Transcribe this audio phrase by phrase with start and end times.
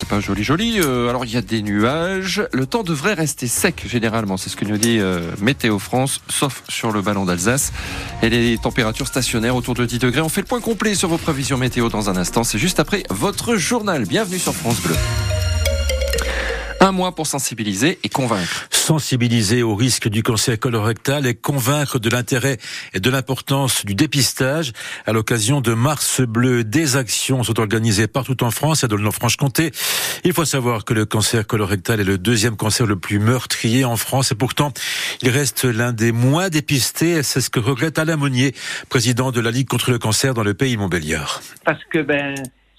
[0.00, 0.78] C'est pas joli joli.
[0.78, 2.46] Euh, alors il y a des nuages.
[2.52, 4.36] Le temps devrait rester sec généralement.
[4.36, 7.72] C'est ce que nous dit euh, Météo France, sauf sur le ballon d'Alsace.
[8.22, 10.20] Et les températures stationnaires autour de 10 degrés.
[10.20, 12.44] On fait le point complet sur vos prévisions météo dans un instant.
[12.44, 14.04] C'est juste après votre journal.
[14.04, 14.94] Bienvenue sur France Bleu.
[16.80, 18.68] Un mois pour sensibiliser et convaincre.
[18.70, 22.56] Sensibiliser au risque du cancer colorectal et convaincre de l'intérêt
[22.94, 24.72] et de l'importance du dépistage.
[25.04, 29.10] À l'occasion de Mars Bleu, des actions sont organisées partout en France et dans le
[29.10, 29.72] Franche-Comté.
[30.22, 33.96] Il faut savoir que le cancer colorectal est le deuxième cancer le plus meurtrier en
[33.96, 34.72] France et pourtant
[35.20, 37.24] il reste l'un des moins dépistés.
[37.24, 38.54] C'est ce que regrette Alain Monnier,
[38.88, 41.42] président de la Ligue contre le cancer dans le pays Montbéliard.
[41.64, 42.34] Parce que ben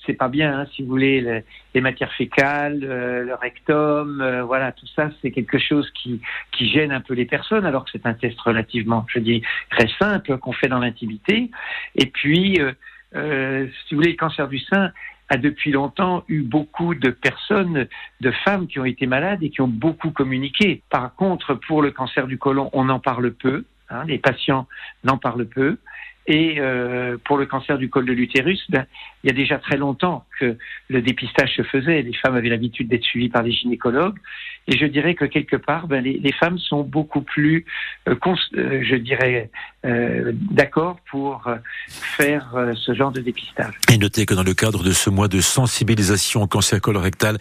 [0.09, 1.43] c'est pas bien, hein, si vous voulez,
[1.75, 6.19] les, matières fécales, euh, le rectum, euh, voilà, tout ça, c'est quelque chose qui,
[6.51, 9.87] qui gêne un peu les personnes, alors que c'est un test relativement, je dis, très
[9.99, 11.51] simple qu'on fait dans l'intimité.
[11.95, 12.59] Et puis,
[13.15, 14.91] euh, si vous voulez, le cancer du sein
[15.29, 17.87] a depuis longtemps eu beaucoup de personnes,
[18.19, 20.81] de femmes qui ont été malades et qui ont beaucoup communiqué.
[20.89, 23.63] Par contre, pour le cancer du côlon, on en parle peu.
[23.91, 24.67] Hein, les patients
[25.03, 25.77] n'en parlent peu.
[26.29, 28.85] Et euh, pour le cancer du col de l'utérus, ben,
[29.23, 30.57] il y a déjà très longtemps que
[30.89, 32.01] le dépistage se faisait.
[32.01, 34.17] Les femmes avaient l'habitude d'être suivies par des gynécologues.
[34.67, 37.65] Et je dirais que quelque part, ben, les, les, femmes sont beaucoup plus,
[38.07, 38.15] euh,
[38.55, 39.49] euh je dirais,
[39.85, 41.55] euh, d'accord pour euh,
[41.87, 43.73] faire euh, ce genre de dépistage.
[43.91, 47.37] Et notez que dans le cadre de ce mois de sensibilisation au cancer colorectal,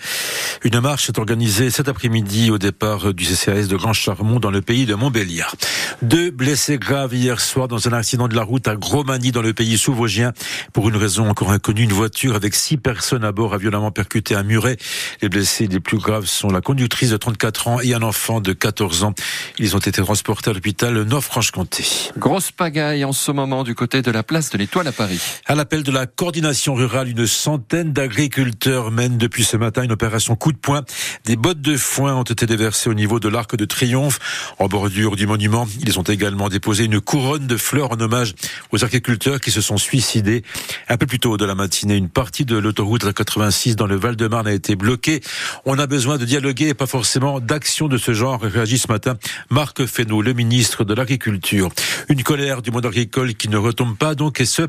[0.65, 4.63] une marche est organisée cet après-midi au départ du CCAS de Grand Charmont dans le
[4.63, 5.55] pays de Montbéliard.
[6.01, 9.53] Deux blessés graves hier soir dans un accident de la route à Gromagny dans le
[9.53, 10.33] pays sous-vosgien.
[10.73, 14.35] Pour une raison encore inconnue, une voiture avec six personnes à bord a violemment percuté
[14.35, 14.79] un muret.
[15.21, 18.55] Les blessés les plus graves sont la conductrice de 34 ans et un enfant de
[18.55, 19.13] 14 ans.
[19.59, 21.85] Ils ont été transportés à l'hôpital Nord-Franche-Comté.
[22.17, 25.21] Grosse pagaille en ce moment du côté de la place de l'Étoile à Paris.
[25.45, 30.35] À l'appel de la coordination rurale, une centaine d'agriculteurs mènent depuis ce matin une opération
[30.35, 30.83] coup de poing.
[31.27, 34.19] Des bottes de foin ont été déversées au niveau de l'Arc de Triomphe.
[34.59, 38.35] En bordure du monument, ils ont également déposé une couronne de fleurs en hommage
[38.73, 40.43] aux agriculteurs qui se sont suicidés.
[40.89, 44.47] Un peu plus tôt de la matinée, une partie de l'autoroute 86 dans le Val-de-Marne
[44.47, 45.21] a été bloquée.
[45.65, 49.17] On a besoin de dialoguer et pas forcément d'actions de ce genre, réagit ce matin
[49.51, 51.71] Marc Fesneau, le ministre de l'Agriculture.
[52.09, 54.63] Une colère du monde agricole qui ne retombe pas donc, et ce,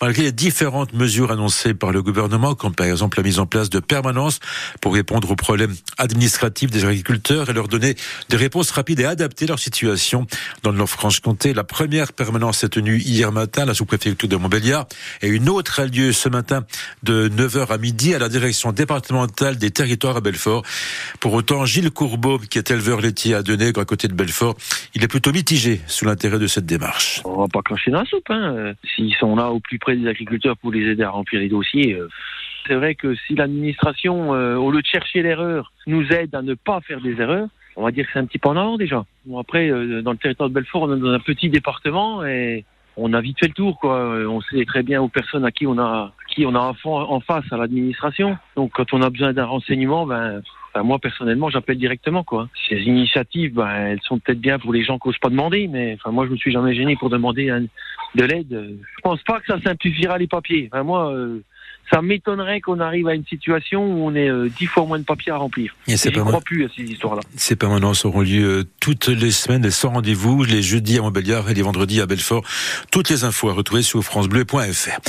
[0.00, 3.70] malgré les différentes mesures annoncées par le gouvernement, comme par exemple la mise en place
[3.70, 4.40] de permanence
[4.80, 7.94] pour répondre aux problèmes administratifs des agriculteurs et leur donner
[8.28, 10.26] des réponses rapides et adapter leur situation.
[10.64, 14.86] Dans le Nord-Franche-Comté, la première permanence est tenue hier matin à la sous-préfecture de Montbéliard
[15.20, 16.64] et une autre a lieu ce matin
[17.04, 20.62] de 9h à midi à la direction départementale des territoires à Belfort.
[21.20, 24.54] Pour autant, Gilles Courbeau, qui est éleveur laitier à Denègre à côté de Belfort,
[24.94, 27.20] il est plutôt mitigé sous l'intérêt de cette démarche.
[27.24, 28.30] On va pas cracher dans la soupe.
[28.30, 28.72] Hein.
[28.94, 31.94] S'ils sont là au plus près des agriculteurs pour les aider à remplir les dossiers,
[31.94, 32.08] euh,
[32.66, 36.54] c'est vrai que si l'administration, euh, au lieu de chercher l'erreur, nous aide à ne
[36.54, 39.04] pas faire des erreurs, on va dire que c'est un petit peu en avant déjà.
[39.26, 42.64] Bon, après, euh, dans le territoire de Belfort, on est dans un petit département et
[42.96, 43.96] on a vite fait le tour, quoi.
[44.28, 47.44] On sait très bien aux personnes à qui on a, qui on a en face
[47.50, 48.36] à l'administration.
[48.56, 50.42] Donc, quand on a besoin d'un renseignement, ben,
[50.82, 52.48] moi personnellement, j'appelle directement, quoi.
[52.68, 55.94] Ces initiatives, ben, elles sont peut-être bien pour les gens qui n'osent pas demander, mais
[55.94, 57.46] enfin, moi, je me suis jamais gêné pour demander
[58.14, 58.48] de l'aide.
[58.50, 60.68] Je pense pas que ça simplifiera les papiers.
[60.72, 61.12] Enfin, moi.
[61.12, 61.42] Euh,
[61.90, 65.04] ça m'étonnerait qu'on arrive à une situation où on ait euh, dix fois moins de
[65.04, 65.74] papiers à remplir.
[65.86, 67.22] Et c'est pas crois plus à ces histoires-là.
[67.36, 71.54] Ces permanences auront lieu euh, toutes les semaines, sans rendez-vous, les jeudis à Montbéliard et
[71.54, 72.44] les vendredis à Belfort.
[72.90, 75.00] Toutes les infos à retrouver sur francebleu.fr.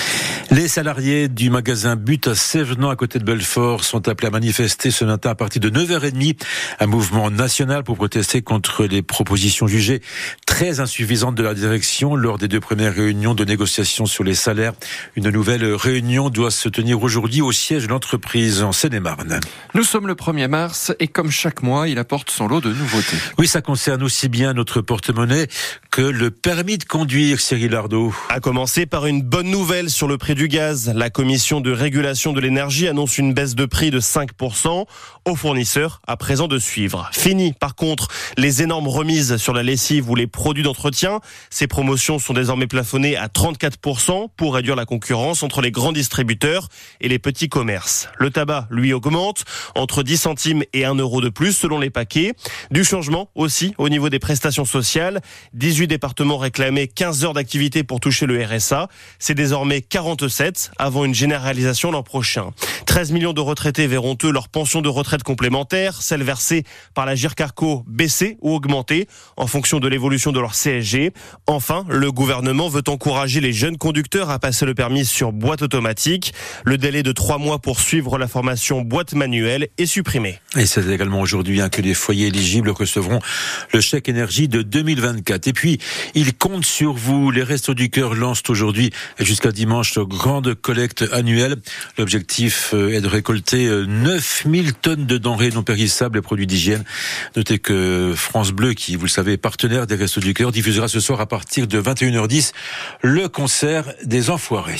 [0.51, 4.91] Les salariés du magasin But à Sévenant à côté de Belfort sont appelés à manifester
[4.91, 6.41] ce matin à partir de 9h30.
[6.79, 10.01] Un mouvement national pour protester contre les propositions jugées
[10.45, 14.73] très insuffisantes de la direction lors des deux premières réunions de négociation sur les salaires.
[15.15, 19.39] Une nouvelle réunion doit se tenir aujourd'hui au siège de l'entreprise en Seine-et-Marne.
[19.73, 23.17] Nous sommes le 1er mars et comme chaque mois, il apporte son lot de nouveautés.
[23.37, 25.47] Oui, ça concerne aussi bien notre porte-monnaie
[25.93, 28.15] que le permis de conduire, Cyril Ardo.
[28.29, 30.91] A commencer par une bonne nouvelle sur le prix du gaz.
[30.95, 34.87] La commission de régulation de l'énergie annonce une baisse de prix de 5%
[35.25, 37.07] aux fournisseurs à présent de suivre.
[37.13, 38.07] Fini, par contre,
[38.37, 41.19] les énormes remises sur la lessive ou les produits d'entretien.
[41.51, 46.69] Ces promotions sont désormais plafonnées à 34% pour réduire la concurrence entre les grands distributeurs
[47.01, 48.09] et les petits commerces.
[48.17, 49.45] Le tabac, lui, augmente
[49.75, 52.33] entre 10 centimes et 1 euro de plus selon les paquets.
[52.71, 55.21] Du changement aussi au niveau des prestations sociales.
[55.53, 58.87] 18 départements réclamaient 15 heures d'activité pour toucher le RSA.
[59.19, 62.51] C'est désormais 47 avant une généralisation l'an prochain.
[62.85, 66.63] 13 millions de retraités verront eux leur pension de retraite complémentaire, celle versée
[66.93, 69.07] par la GIRCARCO baisser ou augmenter
[69.37, 71.11] en fonction de l'évolution de leur CSG.
[71.47, 76.33] Enfin, le gouvernement veut encourager les jeunes conducteurs à passer le permis sur boîte automatique.
[76.65, 80.39] Le délai de trois mois pour suivre la formation boîte manuelle est supprimé.
[80.55, 83.19] Et c'est également aujourd'hui hein, que les foyers éligibles recevront
[83.73, 85.47] le chèque énergie de 2024.
[85.47, 85.72] Et puis,
[86.15, 87.31] ils comptent sur vous.
[87.31, 91.57] Les Restos du Cœur lancent aujourd'hui jusqu'à dimanche grande collecte annuelle.
[91.97, 96.83] L'objectif est de récolter 9000 euh, tonnes de denrées non périssables et produits d'hygiène.
[97.35, 100.87] Notez que France Bleu, qui, vous le savez, est partenaire des Restos du Cœur, diffusera
[100.87, 102.51] ce soir à partir de 21h10
[103.01, 104.71] le concert des Enfoirés.